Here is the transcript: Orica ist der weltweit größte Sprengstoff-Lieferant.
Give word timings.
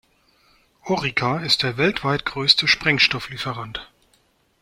Orica 0.85 1.41
ist 1.41 1.61
der 1.61 1.77
weltweit 1.77 2.25
größte 2.25 2.67
Sprengstoff-Lieferant. 2.67 3.87